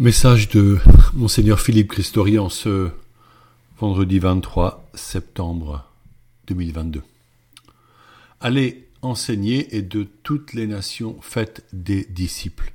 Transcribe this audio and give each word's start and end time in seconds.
Message 0.00 0.48
de 0.48 0.78
Monseigneur 1.14 1.60
Philippe 1.60 1.92
Christori 1.92 2.36
en 2.36 2.48
ce 2.48 2.90
vendredi 3.78 4.18
23 4.18 4.90
septembre 4.92 5.88
2022. 6.48 7.00
Allez 8.40 8.88
enseigner 9.02 9.76
et 9.76 9.82
de 9.82 10.04
toutes 10.24 10.52
les 10.52 10.66
nations 10.66 11.16
faites 11.22 11.64
des 11.72 12.06
disciples. 12.06 12.72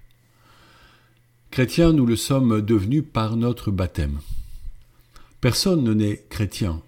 Chrétiens, 1.52 1.92
nous 1.92 2.06
le 2.06 2.16
sommes 2.16 2.62
devenus 2.62 3.04
par 3.12 3.36
notre 3.36 3.70
baptême. 3.70 4.22
Personne 5.42 5.84
ne 5.84 5.94
n'est 5.94 6.24
chrétien 6.30 6.82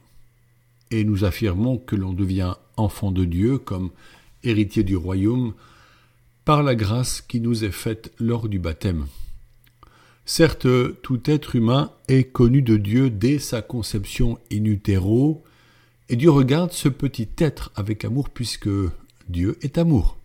et 0.92 1.04
nous 1.04 1.26
affirmons 1.26 1.78
que 1.78 1.98
l'on 1.98 2.14
devient 2.14 2.54
enfant 2.78 3.12
de 3.12 3.26
Dieu 3.26 3.58
comme 3.58 3.90
héritier 4.46 4.84
du 4.84 4.96
royaume 4.96 5.54
par 6.46 6.64
la 6.64 6.76
grâce 6.76 7.20
qui 7.20 7.42
nous 7.42 7.66
est 7.66 7.72
faite 7.72 8.14
lors 8.18 8.48
du 8.48 8.60
baptême. 8.60 9.08
Certes, 10.26 10.68
tout 11.02 11.22
être 11.26 11.56
humain 11.56 11.92
est 12.08 12.26
connu 12.26 12.62
de 12.62 12.78
Dieu 12.78 13.10
dès 13.10 13.40
sa 13.40 13.62
conception 13.62 14.38
in 14.52 14.66
utero, 14.66 15.44
et 16.10 16.16
Dieu 16.16 16.30
regarde 16.30 16.72
ce 16.72 16.90
petit 16.90 17.30
être 17.38 17.72
avec 17.76 18.06
amour 18.06 18.30
puisque 18.30 18.70
Dieu 19.30 19.58
est 19.62 19.78
amour. 19.78 20.18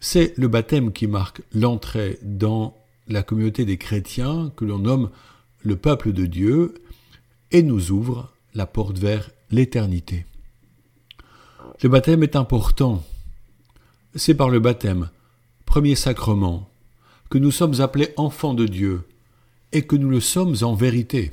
C'est 0.00 0.36
le 0.36 0.48
baptême 0.48 0.92
qui 0.92 1.06
marque 1.06 1.42
l'entrée 1.52 2.18
dans 2.22 2.76
la 3.06 3.22
communauté 3.22 3.64
des 3.64 3.78
chrétiens 3.78 4.52
que 4.56 4.64
l'on 4.64 4.80
nomme 4.80 5.10
le 5.62 5.76
peuple 5.76 6.12
de 6.12 6.26
Dieu 6.26 6.74
et 7.52 7.62
nous 7.62 7.92
ouvre 7.92 8.32
la 8.54 8.66
porte 8.66 8.98
vers 8.98 9.30
l'éternité. 9.50 10.26
Le 11.82 11.88
baptême 11.88 12.22
est 12.22 12.36
important. 12.36 13.04
C'est 14.14 14.34
par 14.34 14.50
le 14.50 14.60
baptême, 14.60 15.10
premier 15.64 15.94
sacrement, 15.94 16.68
que 17.32 17.38
nous 17.38 17.50
sommes 17.50 17.80
appelés 17.80 18.12
enfants 18.18 18.52
de 18.52 18.66
Dieu 18.66 19.04
et 19.72 19.86
que 19.86 19.96
nous 19.96 20.10
le 20.10 20.20
sommes 20.20 20.54
en 20.60 20.74
vérité. 20.74 21.32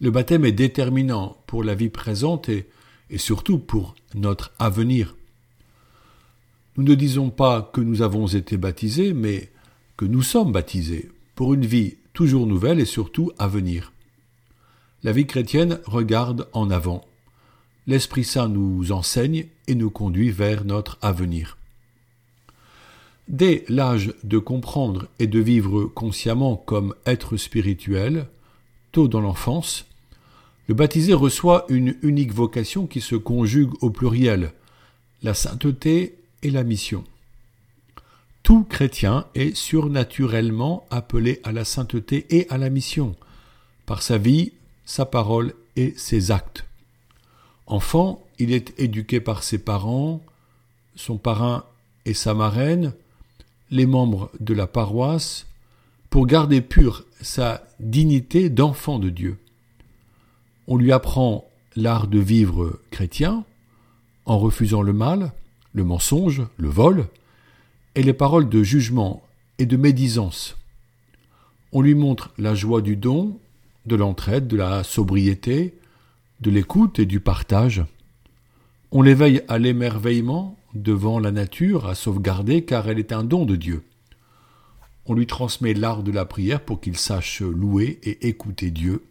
Le 0.00 0.10
baptême 0.10 0.46
est 0.46 0.52
déterminant 0.52 1.36
pour 1.46 1.62
la 1.62 1.74
vie 1.74 1.90
présente 1.90 2.48
et, 2.48 2.66
et 3.10 3.18
surtout 3.18 3.58
pour 3.58 3.94
notre 4.14 4.52
avenir. 4.58 5.14
Nous 6.78 6.82
ne 6.82 6.94
disons 6.94 7.28
pas 7.28 7.70
que 7.74 7.82
nous 7.82 8.00
avons 8.00 8.26
été 8.26 8.56
baptisés, 8.56 9.12
mais 9.12 9.50
que 9.98 10.06
nous 10.06 10.22
sommes 10.22 10.52
baptisés 10.52 11.10
pour 11.34 11.52
une 11.52 11.66
vie 11.66 11.98
toujours 12.14 12.46
nouvelle 12.46 12.80
et 12.80 12.86
surtout 12.86 13.32
à 13.38 13.48
venir. 13.48 13.92
La 15.02 15.12
vie 15.12 15.26
chrétienne 15.26 15.78
regarde 15.84 16.48
en 16.54 16.70
avant. 16.70 17.04
L'Esprit 17.86 18.24
Saint 18.24 18.48
nous 18.48 18.92
enseigne 18.92 19.44
et 19.68 19.74
nous 19.74 19.90
conduit 19.90 20.30
vers 20.30 20.64
notre 20.64 20.96
avenir. 21.02 21.58
Dès 23.28 23.64
l'âge 23.68 24.14
de 24.22 24.38
comprendre 24.38 25.08
et 25.18 25.26
de 25.26 25.40
vivre 25.40 25.84
consciemment 25.84 26.56
comme 26.56 26.94
être 27.06 27.36
spirituel, 27.36 28.28
tôt 28.92 29.08
dans 29.08 29.20
l'enfance, 29.20 29.86
le 30.68 30.74
baptisé 30.74 31.12
reçoit 31.12 31.64
une 31.68 31.96
unique 32.02 32.32
vocation 32.32 32.86
qui 32.86 33.00
se 33.00 33.16
conjugue 33.16 33.72
au 33.82 33.90
pluriel, 33.90 34.52
la 35.22 35.34
sainteté 35.34 36.18
et 36.42 36.50
la 36.50 36.62
mission. 36.62 37.04
Tout 38.42 38.62
chrétien 38.62 39.26
est 39.34 39.56
surnaturellement 39.56 40.86
appelé 40.90 41.40
à 41.42 41.50
la 41.50 41.64
sainteté 41.64 42.26
et 42.30 42.48
à 42.48 42.58
la 42.58 42.70
mission, 42.70 43.16
par 43.86 44.02
sa 44.02 44.18
vie, 44.18 44.52
sa 44.84 45.04
parole 45.04 45.54
et 45.74 45.94
ses 45.96 46.30
actes. 46.30 46.64
Enfant, 47.66 48.24
il 48.38 48.52
est 48.52 48.72
éduqué 48.78 49.20
par 49.20 49.42
ses 49.42 49.58
parents, 49.58 50.22
son 50.94 51.18
parrain 51.18 51.64
et 52.04 52.14
sa 52.14 52.34
marraine, 52.34 52.92
les 53.70 53.86
membres 53.86 54.30
de 54.40 54.54
la 54.54 54.66
paroisse 54.66 55.46
pour 56.10 56.26
garder 56.26 56.60
pure 56.60 57.04
sa 57.20 57.62
dignité 57.80 58.48
d'enfant 58.48 58.98
de 58.98 59.10
Dieu. 59.10 59.38
On 60.68 60.76
lui 60.76 60.92
apprend 60.92 61.44
l'art 61.74 62.06
de 62.06 62.18
vivre 62.18 62.80
chrétien 62.90 63.44
en 64.24 64.38
refusant 64.38 64.82
le 64.82 64.92
mal, 64.92 65.32
le 65.72 65.84
mensonge, 65.84 66.42
le 66.56 66.68
vol, 66.68 67.06
et 67.94 68.02
les 68.02 68.12
paroles 68.12 68.48
de 68.48 68.62
jugement 68.62 69.22
et 69.58 69.66
de 69.66 69.76
médisance. 69.76 70.56
On 71.72 71.80
lui 71.80 71.94
montre 71.94 72.32
la 72.38 72.54
joie 72.54 72.82
du 72.82 72.96
don, 72.96 73.38
de 73.86 73.96
l'entraide, 73.96 74.46
de 74.48 74.56
la 74.56 74.84
sobriété, 74.84 75.74
de 76.40 76.50
l'écoute 76.50 76.98
et 76.98 77.06
du 77.06 77.20
partage. 77.20 77.84
On 78.90 79.02
l'éveille 79.02 79.42
à 79.48 79.58
l'émerveillement 79.58 80.56
devant 80.82 81.18
la 81.18 81.32
nature 81.32 81.86
à 81.86 81.94
sauvegarder 81.94 82.64
car 82.64 82.88
elle 82.88 82.98
est 82.98 83.12
un 83.12 83.24
don 83.24 83.44
de 83.44 83.56
Dieu. 83.56 83.82
On 85.06 85.14
lui 85.14 85.26
transmet 85.26 85.74
l'art 85.74 86.02
de 86.02 86.10
la 86.10 86.24
prière 86.24 86.60
pour 86.60 86.80
qu'il 86.80 86.96
sache 86.96 87.40
louer 87.40 87.98
et 88.02 88.28
écouter 88.28 88.70
Dieu. 88.70 89.04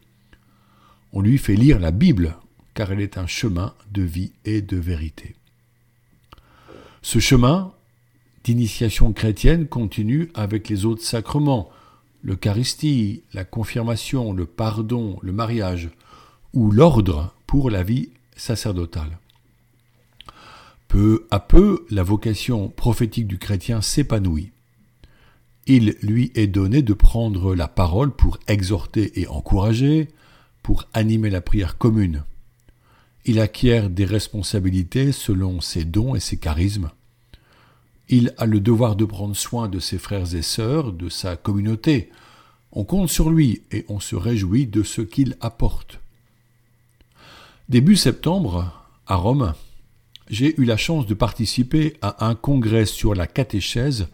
On 1.13 1.21
lui 1.21 1.37
fait 1.37 1.55
lire 1.55 1.79
la 1.79 1.91
Bible 1.91 2.35
car 2.73 2.91
elle 2.91 3.01
est 3.01 3.17
un 3.17 3.27
chemin 3.27 3.73
de 3.91 4.01
vie 4.01 4.33
et 4.43 4.61
de 4.61 4.77
vérité. 4.77 5.35
Ce 7.01 7.19
chemin 7.19 7.71
d'initiation 8.43 9.13
chrétienne 9.13 9.67
continue 9.67 10.29
avec 10.33 10.69
les 10.69 10.85
autres 10.85 11.03
sacrements, 11.03 11.69
l'Eucharistie, 12.23 13.23
la 13.33 13.45
confirmation, 13.45 14.33
le 14.33 14.45
pardon, 14.45 15.17
le 15.21 15.31
mariage, 15.31 15.89
ou 16.53 16.71
l'ordre 16.71 17.33
pour 17.47 17.69
la 17.69 17.83
vie 17.83 18.09
sacerdotale. 18.35 19.17
Peu 20.97 21.27
à 21.29 21.41
peu, 21.41 21.85
la 21.89 22.03
vocation 22.03 22.69
prophétique 22.69 23.27
du 23.27 23.37
chrétien 23.37 23.81
s'épanouit. 23.81 24.53
Il 25.67 25.97
lui 26.01 26.31
est 26.35 26.47
donné 26.47 26.83
de 26.83 26.93
prendre 26.93 27.53
la 27.53 27.67
parole 27.67 28.15
pour 28.15 28.39
exhorter 28.47 29.19
et 29.19 29.27
encourager, 29.27 30.07
pour 30.63 30.85
animer 30.93 31.29
la 31.29 31.41
prière 31.41 31.77
commune. 31.77 32.23
Il 33.25 33.41
acquiert 33.41 33.89
des 33.89 34.05
responsabilités 34.05 35.11
selon 35.11 35.59
ses 35.59 35.83
dons 35.83 36.15
et 36.15 36.21
ses 36.21 36.37
charismes. 36.37 36.91
Il 38.07 38.33
a 38.37 38.45
le 38.45 38.61
devoir 38.61 38.95
de 38.95 39.03
prendre 39.03 39.35
soin 39.35 39.67
de 39.67 39.79
ses 39.79 39.97
frères 39.97 40.33
et 40.33 40.43
sœurs, 40.43 40.93
de 40.93 41.09
sa 41.09 41.35
communauté. 41.35 42.09
On 42.71 42.85
compte 42.85 43.09
sur 43.09 43.29
lui 43.29 43.63
et 43.69 43.83
on 43.89 43.99
se 43.99 44.15
réjouit 44.15 44.65
de 44.65 44.81
ce 44.81 45.01
qu'il 45.01 45.35
apporte. 45.41 45.99
Début 47.67 47.97
septembre, 47.97 48.87
à 49.07 49.15
Rome, 49.15 49.53
j'ai 50.27 50.59
eu 50.59 50.65
la 50.65 50.77
chance 50.77 51.05
de 51.05 51.13
participer 51.13 51.95
à 52.01 52.27
un 52.27 52.35
congrès 52.35 52.85
sur 52.85 53.13
la 53.13 53.27
catéchèse 53.27 54.07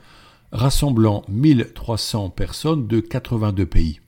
rassemblant 0.51 1.23
1300 1.29 2.29
personnes 2.29 2.87
de 2.87 2.99
82 2.99 3.65
pays. 3.65 3.99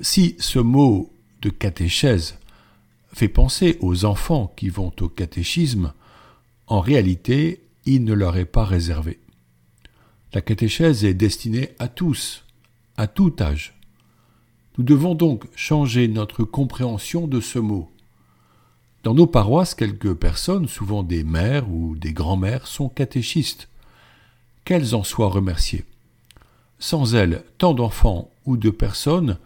Si 0.00 0.34
ce 0.38 0.58
mot 0.58 1.12
de 1.42 1.50
catéchèse 1.50 2.38
fait 3.12 3.28
penser 3.28 3.78
aux 3.80 4.04
enfants 4.04 4.52
qui 4.56 4.68
vont 4.68 4.92
au 5.00 5.08
catéchisme, 5.08 5.92
en 6.66 6.80
réalité, 6.80 7.62
il 7.84 8.04
ne 8.04 8.14
leur 8.14 8.36
est 8.36 8.44
pas 8.46 8.64
réservé. 8.64 9.20
La 10.32 10.40
catéchèse 10.40 11.04
est 11.04 11.14
destinée 11.14 11.70
à 11.78 11.88
tous, 11.88 12.44
à 12.96 13.06
tout 13.06 13.34
âge. 13.38 13.74
Nous 14.78 14.84
devons 14.84 15.14
donc 15.14 15.44
changer 15.54 16.08
notre 16.08 16.44
compréhension 16.44 17.26
de 17.28 17.40
ce 17.40 17.58
mot. 17.58 17.91
Dans 19.02 19.14
nos 19.14 19.26
paroisses, 19.26 19.74
quelques 19.74 20.14
personnes, 20.14 20.68
souvent 20.68 21.02
des 21.02 21.24
mères 21.24 21.68
ou 21.68 21.96
des 21.96 22.12
grands-mères, 22.12 22.66
sont 22.66 22.88
catéchistes. 22.88 23.68
Qu'elles 24.64 24.94
en 24.94 25.02
soient 25.02 25.28
remerciées. 25.28 25.84
Sans 26.78 27.14
elles, 27.16 27.42
tant 27.58 27.74
d'enfants 27.74 28.30
ou 28.46 28.56
de 28.56 28.70
personnes 28.70 29.38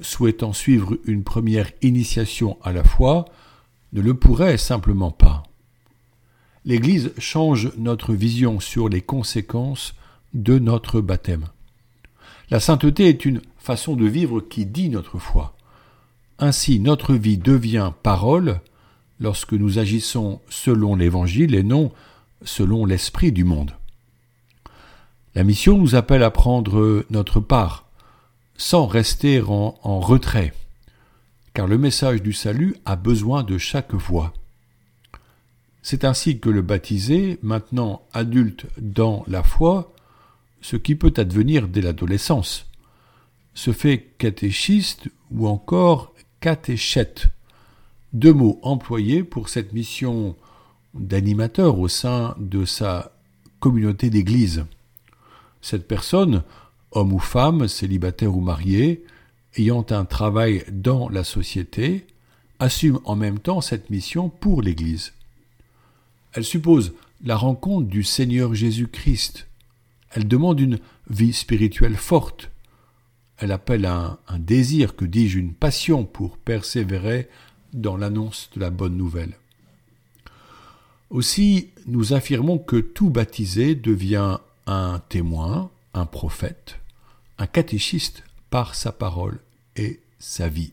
souhaitant 0.00 0.52
suivre 0.52 0.98
une 1.04 1.22
première 1.22 1.70
initiation 1.82 2.58
à 2.62 2.72
la 2.72 2.82
foi 2.82 3.26
ne 3.92 4.00
le 4.00 4.14
pourraient 4.14 4.58
simplement 4.58 5.12
pas. 5.12 5.44
L'Église 6.64 7.12
change 7.18 7.72
notre 7.76 8.14
vision 8.14 8.58
sur 8.58 8.88
les 8.88 9.00
conséquences 9.00 9.94
de 10.32 10.58
notre 10.58 11.00
baptême. 11.00 11.46
La 12.50 12.58
sainteté 12.58 13.08
est 13.08 13.24
une 13.24 13.42
façon 13.58 13.94
de 13.94 14.06
vivre 14.06 14.40
qui 14.40 14.66
dit 14.66 14.88
notre 14.88 15.18
foi. 15.18 15.56
Ainsi 16.38 16.80
notre 16.80 17.14
vie 17.14 17.38
devient 17.38 17.92
parole, 18.02 18.60
lorsque 19.20 19.52
nous 19.52 19.78
agissons 19.78 20.40
selon 20.48 20.96
l'Évangile 20.96 21.54
et 21.54 21.62
non 21.62 21.92
selon 22.42 22.84
l'esprit 22.84 23.32
du 23.32 23.44
monde. 23.44 23.72
La 25.34 25.44
mission 25.44 25.76
nous 25.76 25.94
appelle 25.94 26.22
à 26.22 26.30
prendre 26.30 27.04
notre 27.10 27.40
part, 27.40 27.86
sans 28.56 28.86
rester 28.86 29.40
en, 29.40 30.00
retrait, 30.00 30.52
car 31.54 31.66
le 31.66 31.76
message 31.76 32.22
du 32.22 32.32
salut 32.32 32.76
a 32.84 32.94
besoin 32.94 33.42
de 33.42 33.58
chaque 33.58 33.94
voix. 33.94 34.32
C'est 35.82 36.04
ainsi 36.04 36.38
que 36.38 36.50
le 36.50 36.62
baptisé, 36.62 37.38
maintenant 37.42 38.02
adulte 38.12 38.66
dans 38.78 39.24
la 39.26 39.42
foi, 39.42 39.92
ce 40.60 40.76
qui 40.76 40.94
peut 40.94 41.12
advenir 41.16 41.68
dès 41.68 41.82
l'adolescence, 41.82 42.66
se 43.54 43.72
fait 43.72 44.14
catéchiste 44.18 45.08
ou 45.30 45.48
encore 45.48 46.14
catéchète, 46.40 47.33
deux 48.14 48.32
mots 48.32 48.58
employés 48.62 49.24
pour 49.24 49.48
cette 49.48 49.72
mission 49.72 50.36
d'animateur 50.94 51.78
au 51.78 51.88
sein 51.88 52.34
de 52.38 52.64
sa 52.64 53.12
communauté 53.58 54.08
d'église. 54.08 54.64
Cette 55.60 55.88
personne 55.88 56.44
homme 56.92 57.12
ou 57.12 57.18
femme, 57.18 57.66
célibataire 57.66 58.36
ou 58.36 58.40
marié, 58.40 59.04
ayant 59.56 59.84
un 59.90 60.04
travail 60.04 60.64
dans 60.70 61.08
la 61.08 61.24
société, 61.24 62.06
assume 62.60 63.00
en 63.04 63.16
même 63.16 63.40
temps 63.40 63.60
cette 63.60 63.90
mission 63.90 64.28
pour 64.28 64.62
l'Église. 64.62 65.12
Elle 66.32 66.44
suppose 66.44 66.94
la 67.24 67.36
rencontre 67.36 67.88
du 67.88 68.04
Seigneur 68.04 68.54
Jésus-Christ. 68.54 69.48
Elle 70.10 70.28
demande 70.28 70.60
une 70.60 70.78
vie 71.10 71.32
spirituelle 71.32 71.96
forte. 71.96 72.50
Elle 73.38 73.50
appelle 73.50 73.86
un, 73.86 74.18
un 74.28 74.38
désir, 74.38 74.94
que 74.94 75.04
dis-je, 75.04 75.38
une 75.38 75.54
passion 75.54 76.04
pour 76.04 76.38
persévérer 76.38 77.28
dans 77.74 77.96
l'annonce 77.96 78.48
de 78.54 78.60
la 78.60 78.70
bonne 78.70 78.96
nouvelle. 78.96 79.36
Aussi, 81.10 81.68
nous 81.86 82.12
affirmons 82.12 82.58
que 82.58 82.76
tout 82.76 83.10
baptisé 83.10 83.74
devient 83.74 84.38
un 84.66 85.02
témoin, 85.08 85.70
un 85.92 86.06
prophète, 86.06 86.78
un 87.38 87.46
catéchiste 87.46 88.22
par 88.50 88.74
sa 88.74 88.92
parole 88.92 89.40
et 89.76 90.00
sa 90.18 90.48
vie. 90.48 90.72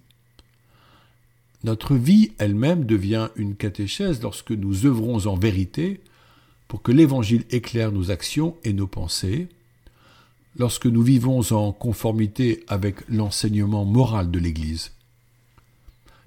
Notre 1.63 1.95
vie 1.95 2.31
elle-même 2.37 2.85
devient 2.85 3.29
une 3.35 3.55
catéchèse 3.55 4.21
lorsque 4.21 4.51
nous 4.51 4.85
œuvrons 4.85 5.27
en 5.27 5.35
vérité 5.35 6.01
pour 6.67 6.81
que 6.81 6.91
l'Évangile 6.91 7.45
éclaire 7.51 7.91
nos 7.91 8.09
actions 8.09 8.55
et 8.63 8.73
nos 8.73 8.87
pensées, 8.87 9.47
lorsque 10.57 10.87
nous 10.87 11.03
vivons 11.03 11.41
en 11.51 11.71
conformité 11.71 12.63
avec 12.67 13.07
l'enseignement 13.09 13.85
moral 13.85 14.31
de 14.31 14.39
l'Église. 14.39 14.91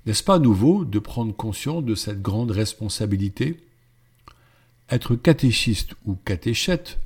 N'est-ce 0.07 0.23
pas 0.23 0.39
nouveau 0.39 0.85
de 0.85 0.99
prendre 0.99 1.35
conscience 1.35 1.83
de 1.83 1.95
cette 1.95 2.21
grande 2.21 2.51
responsabilité? 2.51 3.61
Être 4.91 5.17
catéchiste 5.17 5.95
ou 6.05 6.15
catéchète 6.15 7.01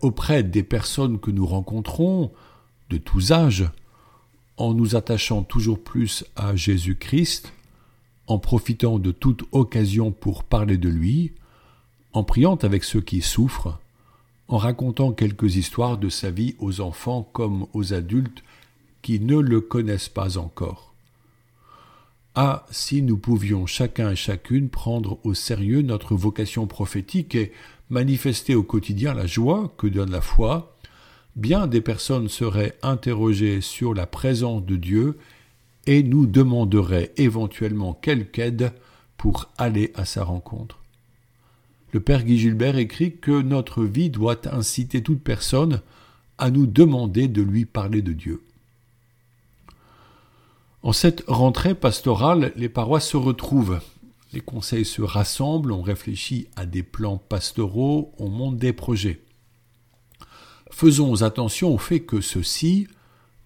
auprès 0.00 0.42
des 0.42 0.62
personnes 0.62 1.18
que 1.18 1.30
nous 1.30 1.46
rencontrons, 1.46 2.32
de 2.88 2.98
tous 2.98 3.32
âges, 3.32 3.68
en 4.56 4.72
nous 4.72 4.96
attachant 4.96 5.42
toujours 5.42 5.82
plus 5.82 6.24
à 6.36 6.56
Jésus-Christ, 6.56 7.52
en 8.26 8.38
profitant 8.38 8.98
de 8.98 9.12
toute 9.12 9.44
occasion 9.52 10.10
pour 10.10 10.44
parler 10.44 10.78
de 10.78 10.88
lui, 10.88 11.32
en 12.12 12.24
priant 12.24 12.56
avec 12.56 12.84
ceux 12.84 13.00
qui 13.00 13.20
souffrent, 13.20 13.78
en 14.48 14.56
racontant 14.56 15.12
quelques 15.12 15.56
histoires 15.56 15.98
de 15.98 16.08
sa 16.08 16.30
vie 16.30 16.54
aux 16.58 16.80
enfants 16.80 17.28
comme 17.32 17.66
aux 17.74 17.92
adultes 17.92 18.42
qui 19.02 19.20
ne 19.20 19.36
le 19.36 19.60
connaissent 19.60 20.08
pas 20.08 20.38
encore. 20.38 20.85
Ah, 22.38 22.66
si 22.70 23.00
nous 23.00 23.16
pouvions 23.16 23.64
chacun 23.64 24.10
et 24.10 24.16
chacune 24.16 24.68
prendre 24.68 25.18
au 25.24 25.32
sérieux 25.32 25.80
notre 25.80 26.14
vocation 26.14 26.66
prophétique 26.66 27.34
et 27.34 27.50
manifester 27.88 28.54
au 28.54 28.62
quotidien 28.62 29.14
la 29.14 29.24
joie 29.24 29.72
que 29.78 29.86
donne 29.86 30.10
la 30.10 30.20
foi, 30.20 30.76
bien 31.34 31.66
des 31.66 31.80
personnes 31.80 32.28
seraient 32.28 32.76
interrogées 32.82 33.62
sur 33.62 33.94
la 33.94 34.06
présence 34.06 34.66
de 34.66 34.76
Dieu 34.76 35.16
et 35.86 36.02
nous 36.02 36.26
demanderaient 36.26 37.10
éventuellement 37.16 37.94
quelque 37.94 38.38
aide 38.40 38.72
pour 39.16 39.50
aller 39.56 39.90
à 39.94 40.04
sa 40.04 40.22
rencontre. 40.22 40.78
Le 41.92 42.00
Père 42.00 42.22
Guy 42.22 42.36
Gilbert 42.36 42.76
écrit 42.76 43.16
que 43.16 43.40
notre 43.40 43.82
vie 43.82 44.10
doit 44.10 44.46
inciter 44.54 45.02
toute 45.02 45.22
personne 45.22 45.80
à 46.36 46.50
nous 46.50 46.66
demander 46.66 47.28
de 47.28 47.40
lui 47.40 47.64
parler 47.64 48.02
de 48.02 48.12
Dieu. 48.12 48.42
En 50.86 50.92
cette 50.92 51.24
rentrée 51.26 51.74
pastorale, 51.74 52.52
les 52.54 52.68
paroisses 52.68 53.08
se 53.08 53.16
retrouvent. 53.16 53.80
Les 54.32 54.40
conseils 54.40 54.84
se 54.84 55.02
rassemblent, 55.02 55.72
on 55.72 55.82
réfléchit 55.82 56.46
à 56.54 56.64
des 56.64 56.84
plans 56.84 57.16
pastoraux, 57.16 58.14
on 58.18 58.28
monte 58.28 58.58
des 58.58 58.72
projets. 58.72 59.20
Faisons 60.70 61.22
attention 61.22 61.74
au 61.74 61.78
fait 61.78 62.02
que 62.02 62.20
ceux-ci, 62.20 62.86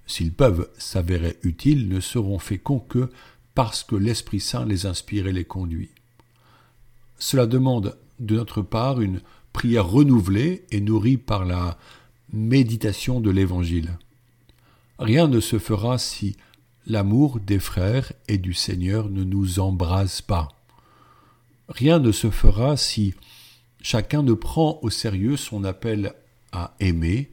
s'ils 0.07 0.35
peuvent 0.35 0.69
s'avérer 0.77 1.39
utiles, 1.43 1.89
ne 1.89 2.01
seront 2.01 2.39
féconds 2.39 2.81
que 2.81 3.09
parce 3.55 3.85
que 3.85 3.97
l'Esprit 3.97 4.41
Saint 4.41 4.67
les 4.67 4.85
inspire 4.85 5.27
et 5.27 5.33
les 5.33 5.45
conduit. 5.45 5.89
Cela 7.19 7.47
demande 7.47 7.97
de 8.19 8.37
notre 8.37 8.61
part 8.61 9.01
une 9.01 9.23
prière 9.55 9.89
renouvelée 9.89 10.67
et 10.73 10.83
nourrie 10.83 11.17
par 11.17 11.47
la 11.47 11.79
méditation 12.35 13.19
de 13.19 13.31
l'Évangile. 13.31 13.97
Rien 14.99 15.27
ne 15.27 15.41
se 15.41 15.59
fera 15.59 15.97
si 15.97 16.37
l'amour 16.87 17.41
des 17.41 17.59
frères 17.59 18.13
et 18.29 18.39
du 18.39 18.55
Seigneur 18.55 19.09
ne 19.09 19.25
nous 19.25 19.61
embrase 19.61 20.21
pas. 20.21 20.49
Rien 21.69 21.99
ne 21.99 22.13
se 22.13 22.31
fera 22.31 22.77
si 22.77 23.15
chacun 23.81 24.23
ne 24.23 24.33
prend 24.33 24.79
au 24.83 24.91
sérieux 24.91 25.37
son 25.37 25.65
appel 25.65 26.15
à 26.53 26.75
aimer, 26.81 27.31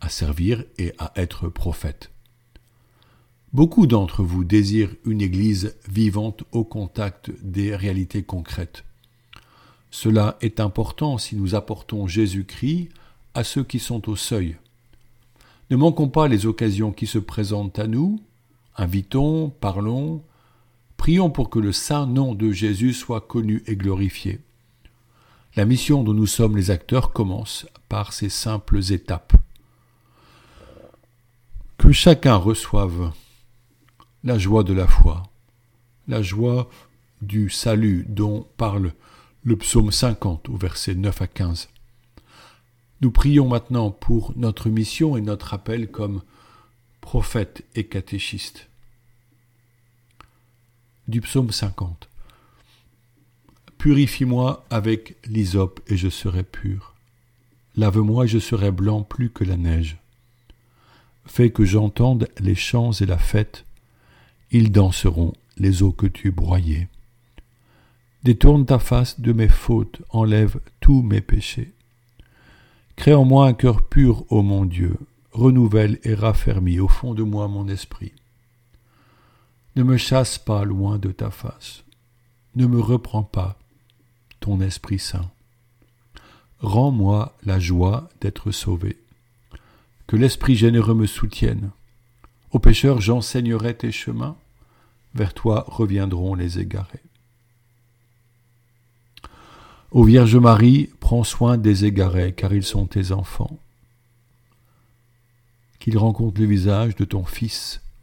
à 0.00 0.08
servir 0.08 0.64
et 0.78 0.92
à 0.98 1.12
être 1.16 1.48
prophète. 1.48 2.10
Beaucoup 3.52 3.86
d'entre 3.86 4.22
vous 4.22 4.44
désirent 4.44 4.94
une 5.04 5.20
Église 5.20 5.76
vivante 5.88 6.44
au 6.52 6.64
contact 6.64 7.30
des 7.42 7.74
réalités 7.74 8.22
concrètes. 8.22 8.84
Cela 9.90 10.38
est 10.40 10.60
important 10.60 11.18
si 11.18 11.34
nous 11.34 11.56
apportons 11.56 12.06
Jésus-Christ 12.06 12.90
à 13.34 13.42
ceux 13.42 13.64
qui 13.64 13.80
sont 13.80 14.08
au 14.08 14.16
seuil. 14.16 14.56
Ne 15.70 15.76
manquons 15.76 16.08
pas 16.08 16.28
les 16.28 16.46
occasions 16.46 16.92
qui 16.92 17.06
se 17.06 17.18
présentent 17.18 17.78
à 17.78 17.88
nous, 17.88 18.20
invitons, 18.80 19.50
parlons, 19.60 20.24
prions 20.96 21.30
pour 21.30 21.50
que 21.50 21.58
le 21.58 21.70
saint 21.70 22.06
nom 22.06 22.34
de 22.34 22.50
Jésus 22.50 22.94
soit 22.94 23.20
connu 23.20 23.62
et 23.66 23.76
glorifié. 23.76 24.40
La 25.54 25.66
mission 25.66 26.02
dont 26.02 26.14
nous 26.14 26.26
sommes 26.26 26.56
les 26.56 26.70
acteurs 26.70 27.12
commence 27.12 27.66
par 27.90 28.14
ces 28.14 28.30
simples 28.30 28.80
étapes. 28.90 29.34
Que 31.76 31.92
chacun 31.92 32.36
reçoive 32.36 33.12
la 34.24 34.38
joie 34.38 34.64
de 34.64 34.72
la 34.72 34.86
foi, 34.86 35.24
la 36.08 36.22
joie 36.22 36.70
du 37.20 37.50
salut 37.50 38.06
dont 38.08 38.46
parle 38.56 38.94
le 39.44 39.56
psaume 39.56 39.92
50 39.92 40.48
au 40.48 40.56
verset 40.56 40.94
9 40.94 41.20
à 41.20 41.26
15. 41.26 41.68
Nous 43.02 43.10
prions 43.10 43.48
maintenant 43.48 43.90
pour 43.90 44.32
notre 44.36 44.70
mission 44.70 45.18
et 45.18 45.20
notre 45.20 45.52
appel 45.52 45.90
comme 45.90 46.22
prophète 47.02 47.64
et 47.74 47.84
catéchiste. 47.84 48.69
Du 51.10 51.20
psaume 51.20 51.50
50. 51.50 52.08
Purifie-moi 53.78 54.64
avec 54.70 55.16
l'hysope 55.26 55.80
et 55.88 55.96
je 55.96 56.08
serai 56.08 56.44
pur. 56.44 56.94
Lave-moi 57.74 58.26
et 58.26 58.28
je 58.28 58.38
serai 58.38 58.70
blanc 58.70 59.02
plus 59.02 59.28
que 59.28 59.42
la 59.42 59.56
neige. 59.56 59.98
Fais 61.26 61.50
que 61.50 61.64
j'entende 61.64 62.28
les 62.38 62.54
chants 62.54 62.92
et 62.92 63.06
la 63.06 63.18
fête. 63.18 63.64
Ils 64.52 64.70
danseront 64.70 65.32
les 65.56 65.82
eaux 65.82 65.90
que 65.90 66.06
tu 66.06 66.30
broyais. 66.30 66.86
Détourne 68.22 68.64
ta 68.64 68.78
face 68.78 69.18
de 69.18 69.32
mes 69.32 69.48
fautes, 69.48 70.02
enlève 70.10 70.60
tous 70.78 71.02
mes 71.02 71.20
péchés. 71.20 71.72
Crée 72.94 73.14
en 73.14 73.24
moi 73.24 73.48
un 73.48 73.52
cœur 73.52 73.82
pur, 73.82 74.26
ô 74.30 74.42
mon 74.42 74.64
Dieu, 74.64 74.96
renouvelle 75.32 75.98
et 76.04 76.14
raffermis 76.14 76.78
au 76.78 76.86
fond 76.86 77.14
de 77.14 77.24
moi 77.24 77.48
mon 77.48 77.66
esprit. 77.66 78.12
Ne 79.76 79.82
me 79.84 79.96
chasse 79.96 80.38
pas 80.38 80.64
loin 80.64 80.98
de 80.98 81.12
ta 81.12 81.30
face, 81.30 81.84
ne 82.56 82.66
me 82.66 82.80
reprends 82.80 83.22
pas 83.22 83.56
ton 84.40 84.60
Esprit 84.60 84.98
Saint. 84.98 85.30
Rends-moi 86.60 87.36
la 87.44 87.58
joie 87.60 88.08
d'être 88.20 88.50
sauvé. 88.50 88.98
Que 90.06 90.16
l'Esprit 90.16 90.56
généreux 90.56 90.94
me 90.94 91.06
soutienne. 91.06 91.70
Aux 92.50 92.58
pécheurs 92.58 93.00
j'enseignerai 93.00 93.76
tes 93.76 93.92
chemins, 93.92 94.36
vers 95.14 95.34
toi 95.34 95.64
reviendront 95.68 96.34
les 96.34 96.58
égarés. 96.58 97.02
Ô 99.92 100.04
Vierge 100.04 100.36
Marie, 100.36 100.90
prends 101.00 101.24
soin 101.24 101.58
des 101.58 101.84
égarés, 101.84 102.32
car 102.32 102.52
ils 102.52 102.64
sont 102.64 102.86
tes 102.86 103.12
enfants. 103.12 103.58
Qu'ils 105.78 105.98
rencontrent 105.98 106.40
le 106.40 106.46
visage 106.46 106.96
de 106.96 107.04
ton 107.04 107.24
Fils 107.24 107.80